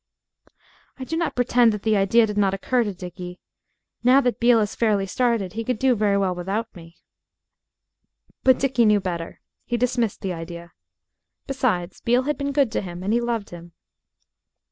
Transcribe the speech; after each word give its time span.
I 0.97 1.03
do 1.03 1.15
not 1.15 1.35
pretend 1.35 1.71
that 1.73 1.83
the 1.83 1.95
idea 1.95 2.25
did 2.25 2.35
not 2.35 2.55
occur 2.55 2.83
to 2.83 2.91
Dickie, 2.91 3.39
"Now 4.03 4.19
that 4.21 4.39
Beale 4.39 4.61
is 4.61 4.73
fairly 4.73 5.05
started 5.05 5.53
he 5.53 5.63
could 5.63 5.77
do 5.77 5.93
very 5.93 6.17
well 6.17 6.33
without 6.33 6.75
me." 6.75 6.97
But 8.41 8.57
Dickie 8.57 8.85
knew 8.85 8.99
better. 8.99 9.41
He 9.63 9.77
dismissed 9.77 10.21
the 10.21 10.33
idea. 10.33 10.71
Besides, 11.45 12.01
Beale 12.01 12.23
had 12.23 12.39
been 12.39 12.51
good 12.51 12.71
to 12.71 12.81
him 12.81 13.03
and 13.03 13.13
he 13.13 13.21
loved 13.21 13.51
him. 13.51 13.73